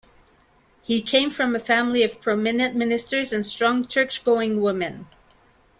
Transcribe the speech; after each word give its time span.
He 0.81 0.99
came 0.99 1.29
from 1.29 1.55
a 1.55 1.59
family 1.59 2.01
of 2.01 2.19
prominent 2.19 2.75
ministers 2.75 3.31
and 3.31 3.45
strong 3.45 3.85
churchgoing 3.85 4.59
women. 4.59 5.05